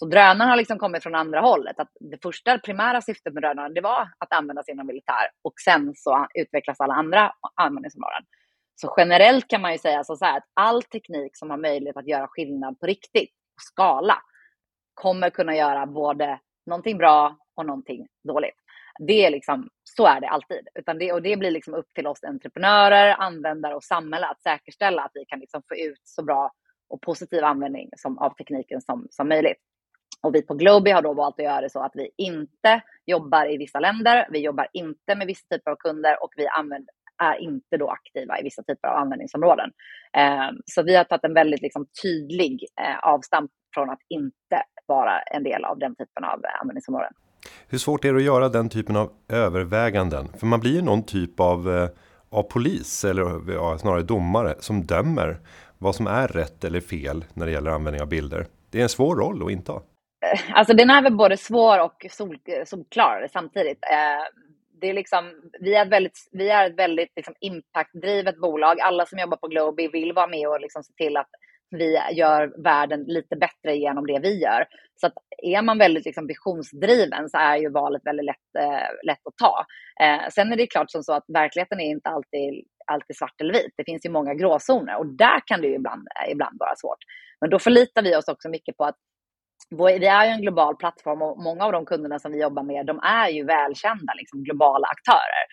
[0.00, 1.80] Så drönarna har liksom kommit från andra hållet.
[1.80, 5.92] Att det första primära syftet med drönarna, det var att användas inom militär och sen
[5.96, 8.22] så utvecklas alla andra användningsområden.
[8.74, 12.08] Så generellt kan man ju säga så här att all teknik som har möjlighet att
[12.08, 14.22] göra skillnad på riktigt, på skala,
[14.94, 18.56] kommer kunna göra både någonting bra och någonting dåligt.
[18.98, 20.68] Det är liksom, så är det alltid.
[20.74, 25.02] Utan det, och det blir liksom upp till oss entreprenörer, användare och samhälle att säkerställa
[25.02, 26.52] att vi kan liksom få ut så bra
[26.88, 29.58] och positiv användning som, av tekniken som, som möjligt.
[30.22, 33.52] Och vi på Globi har då valt att göra det så att vi inte jobbar
[33.54, 37.36] i vissa länder, vi jobbar inte med vissa typer av kunder och vi använder, är
[37.36, 39.70] inte då aktiva i vissa typer av användningsområden.
[40.16, 45.18] Eh, så vi har tagit en väldigt liksom, tydlig eh, avstamp från att inte vara
[45.20, 47.12] en del av den typen av eh, användningsområden.
[47.68, 50.28] Hur svårt är det att göra den typen av överväganden?
[50.38, 51.88] För man blir ju någon typ av, eh,
[52.30, 55.36] av polis eller ja, snarare domare som dömer
[55.78, 58.46] vad som är rätt eller fel när det gäller användning av bilder.
[58.70, 59.80] Det är en svår roll att inta.
[60.26, 63.84] Eh, alltså den är väl både svår och sol, eh, solklar samtidigt.
[63.84, 64.40] Eh,
[64.80, 68.80] det är liksom, vi är ett väldigt, vi är ett väldigt liksom impactdrivet bolag.
[68.80, 71.30] Alla som jobbar på Globi vill vara med och liksom se till att
[71.70, 74.66] vi gör världen lite bättre genom det vi gör.
[75.00, 79.26] Så att är man väldigt liksom visionsdriven så är ju valet väldigt lätt, eh, lätt
[79.26, 79.64] att ta.
[80.04, 83.54] Eh, sen är det klart som så att verkligheten är inte alltid, alltid svart eller
[83.54, 83.74] vit.
[83.76, 86.98] Det finns ju många gråzoner och där kan det ju ibland, ibland vara svårt.
[87.40, 88.96] Men då förlitar vi oss också mycket på att
[89.70, 92.86] vi är ju en global plattform och många av de kunderna som vi jobbar med,
[92.86, 95.44] de är ju välkända liksom, globala aktörer.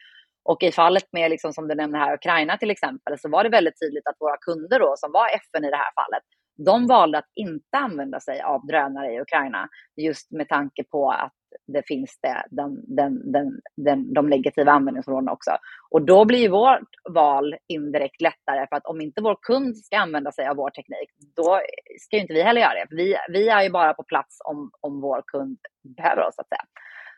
[0.43, 3.49] Och i fallet med, liksom, som du nämner här, Ukraina till exempel, så var det
[3.49, 6.23] väldigt tydligt att våra kunder då, som var FN i det här fallet,
[6.65, 11.33] de valde att inte använda sig av drönare i Ukraina just med tanke på att
[11.67, 15.51] det finns det, den, den, den, den, de negativa användningsområdena också.
[15.89, 19.97] Och då blir ju vårt val indirekt lättare för att om inte vår kund ska
[19.97, 21.61] använda sig av vår teknik, då
[21.99, 22.95] ska ju inte vi heller göra det.
[22.95, 25.57] Vi, vi är ju bara på plats om, om vår kund
[25.97, 26.65] behöver oss, så att säga.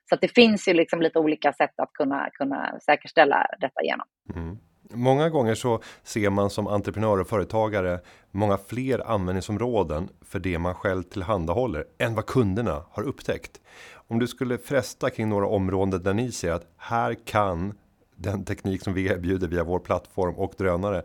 [0.09, 4.07] Så att det finns ju liksom lite olika sätt att kunna, kunna säkerställa detta genom.
[4.35, 4.57] Mm.
[4.93, 7.99] Många gånger så ser man som entreprenör och företagare
[8.31, 13.61] många fler användningsområden för det man själv tillhandahåller än vad kunderna har upptäckt.
[13.93, 17.73] Om du skulle fresta kring några områden där ni ser att här kan
[18.15, 21.03] den teknik som vi erbjuder via vår plattform och drönare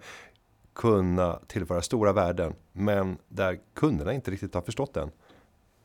[0.75, 5.11] kunna tillföra stora värden, men där kunderna inte riktigt har förstått den.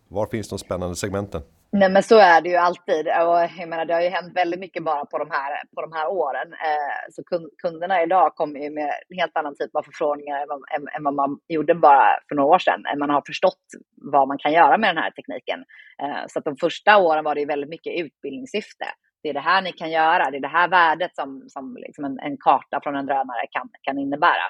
[0.08, 1.42] Var finns de spännande segmenten?
[1.72, 3.08] Nej, men så är det ju alltid.
[3.08, 5.94] Och jag menar, det har ju hänt väldigt mycket bara på de här, på de
[5.94, 6.54] här åren.
[6.54, 7.24] Eh, så
[7.62, 11.14] kunderna idag kommer ju med en helt annan typ av förfrågningar än, än, än, vad
[11.14, 12.84] man gjorde bara för några år sedan.
[13.00, 13.64] Man har förstått
[13.96, 15.60] vad man kan göra med den här tekniken.
[16.02, 18.86] Eh, så att de första åren var det ju väldigt mycket utbildningssyfte.
[19.24, 20.32] Det är det här ni kan göra.
[20.32, 23.70] Det är det här värdet som, som liksom en, en karta från en drönare kan,
[23.82, 24.46] kan innebära.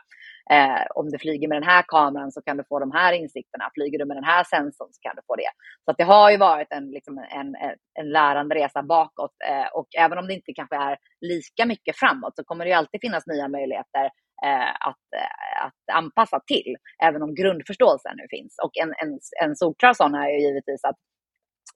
[0.53, 3.71] Eh, om du flyger med den här kameran så kan du få de här insikterna.
[3.73, 5.51] Flyger du med den här sensorn så kan du få det.
[5.85, 9.35] Så det har ju varit en, liksom en, en, en lärande resa bakåt.
[9.49, 12.75] Eh, och även om det inte kanske är lika mycket framåt så kommer det ju
[12.75, 14.05] alltid finnas nya möjligheter
[14.45, 16.75] eh, att, eh, att anpassa till.
[17.03, 18.55] Även om grundförståelsen nu finns.
[18.63, 20.99] Och en, en, en solklar sån är ju givetvis att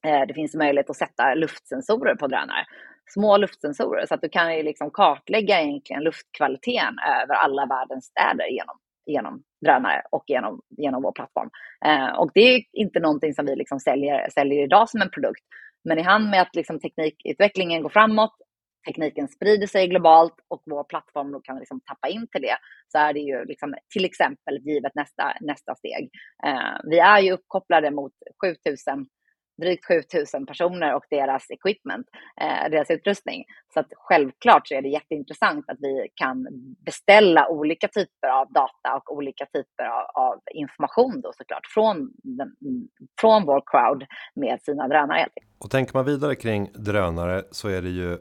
[0.07, 2.65] eh, det finns möjlighet att sätta luftsensorer på drönare
[3.09, 8.47] små luftsensorer så att du kan ju liksom kartlägga egentligen luftkvaliteten över alla världens städer
[8.47, 11.49] genom, genom drönare och genom, genom vår plattform.
[11.85, 15.43] Eh, och det är inte någonting som vi liksom säljer, säljer idag som en produkt.
[15.83, 18.35] Men i hand med att liksom teknikutvecklingen går framåt,
[18.87, 22.97] tekniken sprider sig globalt och vår plattform då kan liksom tappa in till det, så
[22.97, 26.09] är det ju liksom till exempel givet nästa, nästa steg.
[26.45, 29.07] Eh, vi är ju uppkopplade mot 7000
[29.61, 32.07] drygt 7000 personer och deras equipment,
[32.41, 33.43] eh, deras utrustning.
[33.73, 36.47] Så att självklart så är det jätteintressant att vi kan
[36.85, 42.51] beställa olika typer av data och olika typer av, av information då såklart från, den,
[43.21, 45.27] från vår crowd med sina drönare.
[45.57, 48.17] Och tänker man vidare kring drönare så är det ju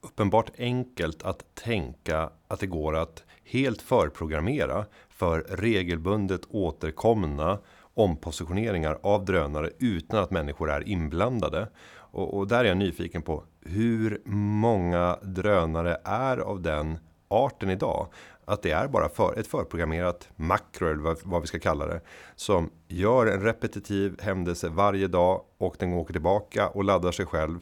[0.00, 7.58] uppenbart enkelt att tänka att det går att helt förprogrammera för regelbundet återkomna
[7.98, 11.68] ompositioneringar av drönare utan att människor är inblandade.
[11.90, 18.08] Och, och, där är jag nyfiken på hur många drönare är av den arten idag.
[18.44, 22.00] Att det är bara för ett förprogrammerat makro eller vad, vad vi ska kalla det.
[22.36, 27.58] Som gör en repetitiv händelse varje dag och den åker tillbaka och laddar sig själv.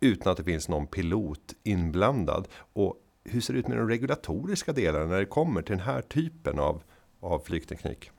[0.00, 2.48] Utan att det finns någon pilot inblandad.
[2.72, 6.02] Och hur ser det ut med de regulatoriska delarna när det kommer till den här
[6.02, 6.82] typen av,
[7.20, 8.10] av flygteknik?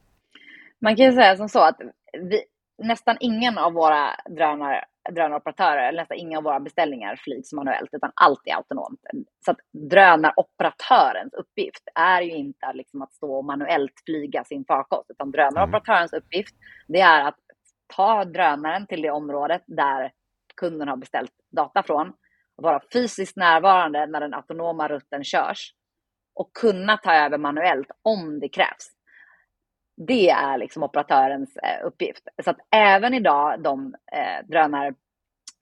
[0.82, 1.82] Man kan ju säga som så att
[2.13, 2.44] vi,
[2.78, 8.12] nästan ingen av våra drönare, drönaroperatörer, eller nästan inga av våra beställningar flygs manuellt, utan
[8.15, 9.02] allt är autonomt.
[9.46, 9.58] Så att
[9.89, 16.13] drönaroperatörens uppgift är ju inte liksom att stå och manuellt flyga sin farkost, utan drönaroperatörens
[16.13, 16.24] mm.
[16.24, 16.56] uppgift,
[16.88, 17.38] det är att
[17.96, 20.12] ta drönaren till det området där
[20.56, 22.13] kunden har beställt data från,
[22.56, 25.74] vara fysiskt närvarande när den autonoma rutten körs
[26.36, 28.91] och kunna ta över manuellt om det krävs.
[30.08, 32.23] Det är liksom operatörens eh, uppgift.
[32.43, 34.93] Så att även idag de eh, drönare,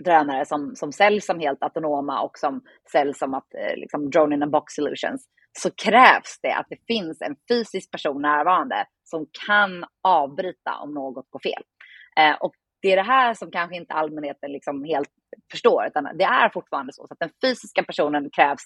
[0.03, 2.61] drönare som, som säljs som helt autonoma och som
[2.91, 5.27] säljs som att eh, liksom drone in a box solutions
[5.59, 11.29] så krävs det att det finns en fysisk person närvarande som kan avbryta om något
[11.29, 11.63] går fel.
[12.17, 15.09] Eh, och det är det här som kanske inte allmänheten liksom helt
[15.51, 18.63] förstår, utan det är fortfarande så, så att den fysiska personen krävs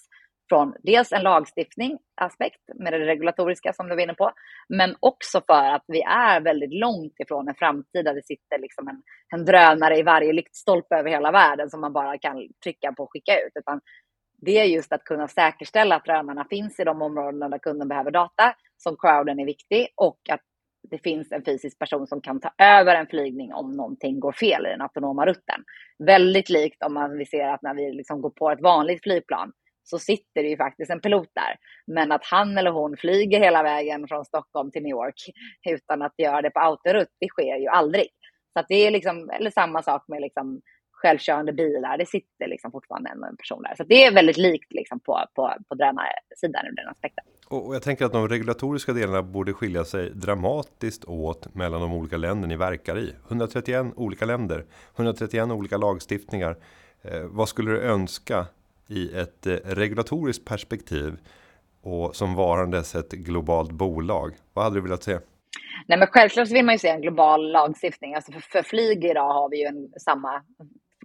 [0.48, 4.32] från dels en lagstiftning aspekt med det regulatoriska som du var inne på,
[4.68, 8.88] men också för att vi är väldigt långt ifrån en framtid där det sitter liksom
[8.88, 13.02] en, en drönare i varje lyktstolpe över hela världen som man bara kan trycka på
[13.02, 13.52] och skicka ut.
[13.54, 13.80] Utan
[14.42, 18.10] det är just att kunna säkerställa att drönarna finns i de områden där kunden behöver
[18.10, 20.40] data, som crowden är viktig, och att
[20.90, 24.66] det finns en fysisk person som kan ta över en flygning om någonting går fel
[24.66, 25.64] i den autonoma rutten.
[25.98, 29.52] Väldigt likt om man vi ser att när vi liksom går på ett vanligt flygplan
[29.84, 31.56] så sitter det ju faktiskt en pilot där.
[31.86, 35.20] Men att han eller hon flyger hela vägen från Stockholm till New York
[35.68, 38.08] utan att göra det på autorutt, det sker ju aldrig.
[38.52, 40.60] Så att det är liksom, eller samma sak med liksom
[41.04, 43.74] självkörande bilar, det sitter liksom fortfarande en person där.
[43.76, 47.24] Så det är väldigt likt liksom på, på, på drönarsidan ur den aspekten.
[47.48, 52.16] Och jag tänker att de regulatoriska delarna borde skilja sig dramatiskt åt mellan de olika
[52.16, 53.14] länder ni verkar i.
[53.26, 54.64] 131 olika länder,
[54.96, 56.56] 131 olika lagstiftningar.
[57.02, 58.46] Eh, vad skulle du önska
[58.88, 61.16] i ett eh, regulatoriskt perspektiv
[61.82, 64.34] och som varandes ett globalt bolag?
[64.52, 65.18] Vad hade du velat se?
[65.86, 68.14] Nej, men självklart vill man ju se en global lagstiftning.
[68.14, 70.42] Alltså för, för flyg idag har vi ju en, samma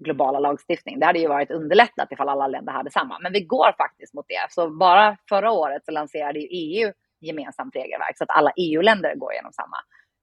[0.01, 0.99] globala lagstiftning.
[0.99, 3.19] Det hade ju varit underlättat ifall alla länder hade samma.
[3.19, 4.45] Men vi går faktiskt mot det.
[4.49, 9.33] Så bara förra året så lanserade ju EU gemensamt regelverk så att alla EU-länder går
[9.33, 9.77] igenom samma.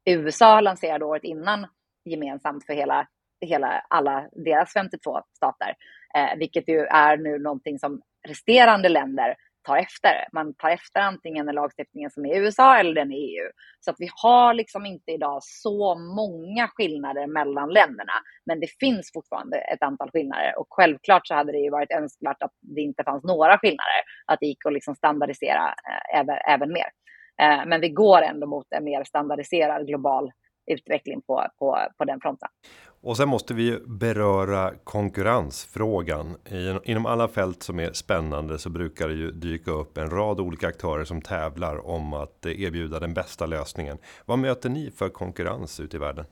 [0.04, 1.66] USA lanserade året innan
[2.04, 3.06] gemensamt för hela,
[3.40, 5.74] hela alla deras 52 stater.
[6.16, 10.28] Eh, vilket ju är nu någonting som resterande länder tar efter.
[10.32, 13.50] Man tar efter antingen den lagstiftningen som är i USA eller den i EU.
[13.80, 18.12] Så att vi har liksom inte idag så många skillnader mellan länderna.
[18.46, 22.42] Men det finns fortfarande ett antal skillnader och självklart så hade det ju varit önskvärt
[22.42, 24.00] att det inte fanns några skillnader.
[24.26, 26.88] Att det gick att liksom standardisera eh, även, även mer.
[27.42, 30.32] Eh, men vi går ändå mot en mer standardiserad global
[30.66, 32.48] utveckling på, på, på den fronten.
[33.00, 36.36] Och sen måste vi beröra konkurrensfrågan.
[36.84, 40.68] Inom alla fält som är spännande så brukar det ju dyka upp en rad olika
[40.68, 43.98] aktörer som tävlar om att eh, erbjuda den bästa lösningen.
[44.24, 46.24] Vad möter ni för konkurrens ute i världen?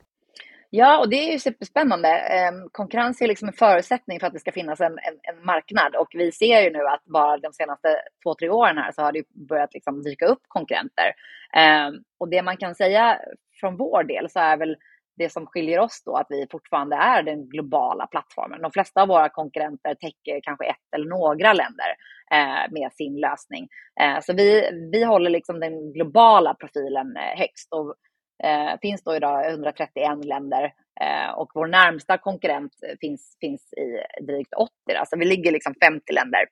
[0.77, 2.09] Ja, och det är ju superspännande.
[2.09, 5.95] Ehm, konkurrens är liksom en förutsättning för att det ska finnas en, en, en, marknad
[5.95, 7.87] och vi ser ju nu att bara de senaste
[8.23, 11.13] två, tre åren här så har det börjat liksom dyka upp konkurrenter.
[11.53, 13.19] Ehm, och det man kan säga
[13.59, 14.75] från vår del så är väl
[15.17, 18.61] det som skiljer oss då att vi fortfarande är den globala plattformen.
[18.61, 21.89] De flesta av våra konkurrenter täcker kanske ett eller några länder
[22.31, 23.67] eh, med sin lösning.
[24.01, 27.73] Eh, så vi, vi håller liksom den globala profilen eh, högst.
[27.73, 27.95] Och,
[28.43, 32.71] eh, finns då idag 131 länder eh, och vår närmsta konkurrent
[33.01, 34.71] finns, finns i drygt 80.
[35.05, 36.45] Så vi ligger liksom 50 länder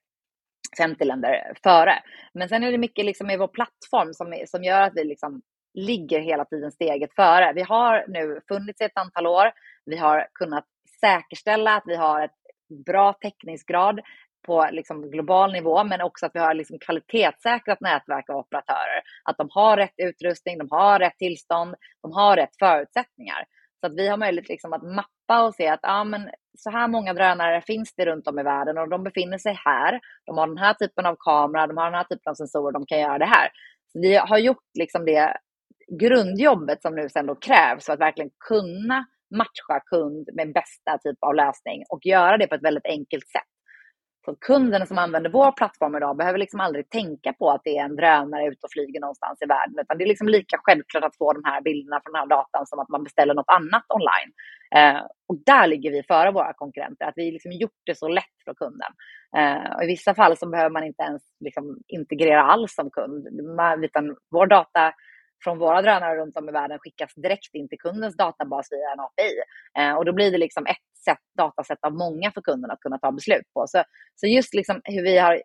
[0.77, 2.03] 50 länder före.
[2.33, 5.41] Men sen är det mycket liksom i vår plattform som, som gör att vi liksom
[5.73, 7.53] ligger hela tiden steget före.
[7.53, 9.51] Vi har nu funnits i ett antal år.
[9.85, 10.65] Vi har kunnat
[10.99, 12.37] säkerställa att vi har ett
[12.85, 13.99] bra täckningsgrad
[14.45, 19.01] på liksom global nivå, men också att vi har liksom kvalitetssäkrat nätverk av operatörer.
[19.23, 23.45] Att de har rätt utrustning, de har rätt tillstånd, de har rätt förutsättningar.
[23.79, 26.87] Så att vi har möjlighet liksom att mappa och se att ah, men så här
[26.87, 29.99] många drönare finns det runt om i världen och de befinner sig här.
[30.25, 32.85] De har den här typen av kamera, de har den här typen av sensorer, de
[32.85, 33.49] kan göra det här.
[33.93, 35.37] Så vi har gjort liksom det
[35.99, 41.17] grundjobbet som nu sen då krävs för att verkligen kunna matcha kund med bästa typ
[41.21, 43.52] av lösning och göra det på ett väldigt enkelt sätt.
[44.25, 47.83] Så kunden som använder vår plattform idag behöver liksom aldrig tänka på att det är
[47.83, 51.17] en drönare ute och flyger någonstans i världen, utan det är liksom lika självklart att
[51.17, 54.31] få de här bilderna från den här datan som att man beställer något annat online.
[54.75, 58.37] Eh, och där ligger vi före våra konkurrenter, att vi liksom gjort det så lätt
[58.45, 58.91] för kunden.
[59.37, 63.27] Eh, och I vissa fall så behöver man inte ens liksom integrera alls som kund,
[63.83, 64.93] utan vår data
[65.43, 68.99] från våra drönare runt om i världen skickas direkt in till kundens databas via en
[68.99, 69.33] API.
[69.79, 72.97] Eh, och då blir det liksom ett sätt, datasätt av många för kunden att kunna
[72.97, 73.67] ta beslut på.
[73.67, 73.83] Så,
[74.15, 75.41] så just liksom hur vi har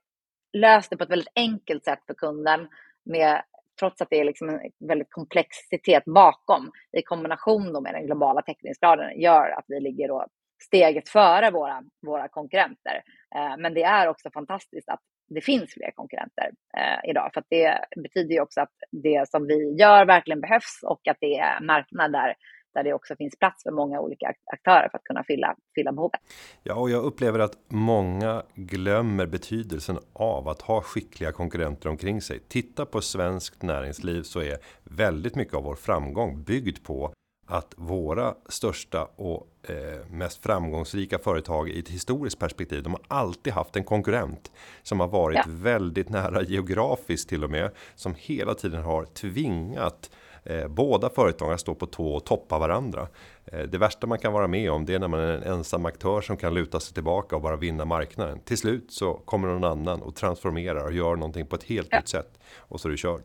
[0.53, 2.69] löst det på ett väldigt enkelt sätt för kunden
[3.05, 3.43] med
[3.79, 9.21] trots att det är liksom en väldigt komplexitet bakom i kombination med den globala täckningsgraden
[9.21, 10.27] gör att vi ligger då
[10.63, 13.03] steget före våra, våra konkurrenter.
[13.37, 17.31] Eh, men det är också fantastiskt att det finns fler konkurrenter eh, idag.
[17.35, 21.38] För det betyder ju också att det som vi gör verkligen behövs och att det
[21.38, 22.35] är marknader
[22.75, 26.21] där det också finns plats för många olika aktörer för att kunna fylla, fylla behovet.
[26.62, 32.38] Ja, och jag upplever att många glömmer betydelsen av att ha skickliga konkurrenter omkring sig.
[32.49, 37.12] Titta på svenskt näringsliv så är väldigt mycket av vår framgång byggd på
[37.49, 42.83] att våra största och eh, mest framgångsrika företag i ett historiskt perspektiv.
[42.83, 45.45] De har alltid haft en konkurrent som har varit ja.
[45.47, 50.11] väldigt nära geografiskt till och med som hela tiden har tvingat
[50.45, 53.09] eh, båda företagen att stå på tå och toppa varandra.
[53.45, 55.87] Eh, det värsta man kan vara med om det är när man är en ensam
[55.87, 58.41] aktör som kan luta sig tillbaka och bara vinna marknaden.
[58.41, 61.99] Till slut så kommer någon annan och transformerar och gör någonting på ett helt ja.
[61.99, 63.23] nytt sätt och så är du körd.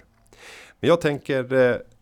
[0.79, 1.43] Men jag tänker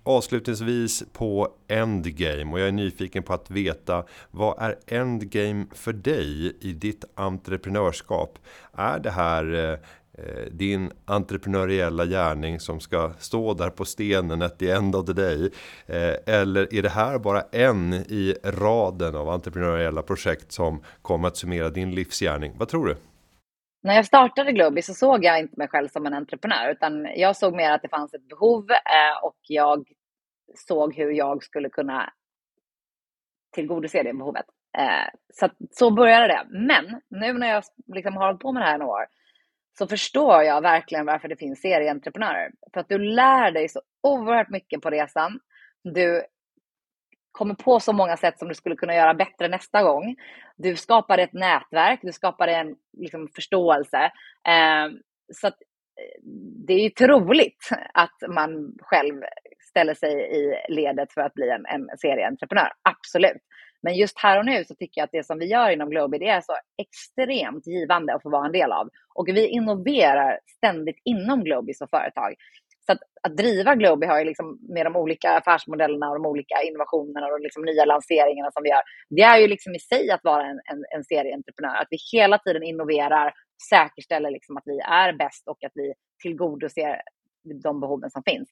[0.03, 6.57] avslutningsvis på Endgame och jag är nyfiken på att veta vad är Endgame för dig
[6.59, 8.39] i ditt entreprenörskap?
[8.73, 9.79] Är det här eh,
[10.13, 15.13] eh, din entreprenöriella gärning som ska stå där på stenen at the end of the
[15.13, 15.51] day?
[15.85, 21.37] Eh, eller är det här bara en i raden av entreprenöriella projekt som kommer att
[21.37, 22.53] summera din livsgärning?
[22.57, 22.95] Vad tror du?
[23.83, 27.35] När jag startade Globi så såg jag inte mig själv som en entreprenör, utan jag
[27.35, 29.87] såg mer att det fanns ett behov eh, och jag
[30.55, 32.13] såg hur jag skulle kunna
[33.51, 34.45] tillgodose det behovet.
[34.77, 36.47] Eh, så, så började det.
[36.49, 39.05] Men nu när jag liksom har hållit på med det här några år
[39.77, 42.51] så förstår jag verkligen varför det finns serieentreprenörer.
[42.73, 45.39] För att du lär dig så oerhört mycket på resan.
[45.83, 46.23] Du
[47.31, 50.15] kommer på så många sätt som du skulle kunna göra bättre nästa gång.
[50.57, 54.11] Du skapar ett nätverk, du skapar en liksom, förståelse.
[54.47, 54.87] Eh,
[55.33, 55.61] så att,
[56.01, 56.21] eh,
[56.67, 59.21] det är ju troligt att man själv
[59.69, 62.71] ställer sig i ledet för att bli en, en serieentreprenör.
[62.89, 63.41] Absolut.
[63.83, 66.17] Men just här och nu så tycker jag att det som vi gör inom Globi,
[66.17, 68.89] det är så extremt givande att få vara en del av.
[69.15, 72.35] Och vi innoverar ständigt inom Globi som företag.
[72.85, 76.61] Så att, att driva Globi har ju liksom med de olika affärsmodellerna och de olika
[76.61, 78.81] innovationerna och liksom nya lanseringarna som vi gör.
[79.09, 81.75] Det är ju liksom i sig att vara en, en, en serieentreprenör.
[81.75, 83.33] Att vi hela tiden innoverar,
[83.69, 87.01] säkerställer liksom att vi är bäst och att vi tillgodoser
[87.63, 88.49] de behoven som finns.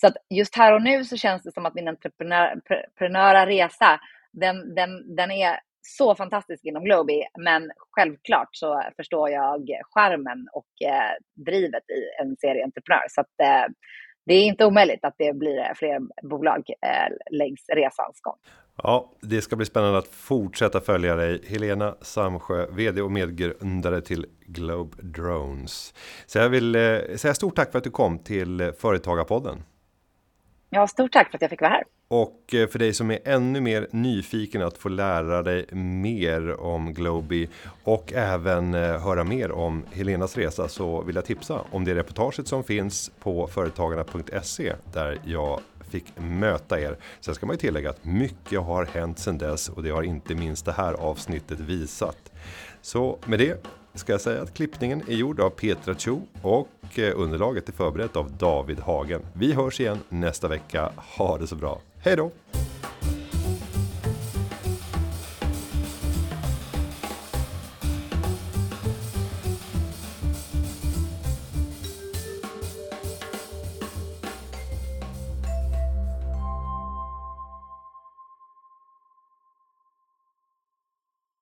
[0.00, 4.00] Så att just här och nu så känns det som att min entreprenöra resa,
[4.32, 10.88] den, den, den är så fantastisk inom Globi, men självklart så förstår jag skärmen och
[10.88, 13.06] eh, drivet i en serieentreprenör.
[13.08, 13.72] Så att, eh,
[14.26, 18.36] det är inte omöjligt att det blir fler bolag eh, längs resans gång.
[18.82, 21.42] Ja, det ska bli spännande att fortsätta följa dig.
[21.48, 25.94] Helena Samsjö, vd och medgrundare till Globe Drones.
[26.26, 29.62] Så jag vill eh, säga stort tack för att du kom till Företagarpodden.
[30.70, 31.84] Ja, stort tack för att jag fick vara här.
[32.12, 36.94] Och eh, för dig som är ännu mer nyfiken att få lära dig mer om
[36.94, 37.48] Globi
[37.84, 42.48] och även eh, höra mer om Helenas resa så vill jag tipsa om det reportaget
[42.48, 46.96] som finns på företagarna.se där jag fick möta er.
[47.20, 50.34] Sen ska man ju tillägga att mycket har hänt sedan dess och det har inte
[50.34, 52.32] minst det här avsnittet visat.
[52.82, 57.12] Så med det ska jag säga att klippningen är gjord av Petra Cho och eh,
[57.16, 59.22] underlaget är förberett av David Hagen.
[59.32, 60.92] Vi hörs igen nästa vecka.
[60.96, 61.80] Ha det så bra.
[61.98, 62.30] Hej då!